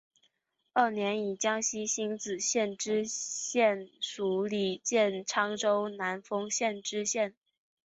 [0.73, 7.35] 二年以江西星子县知县署理建昌府南丰县知县。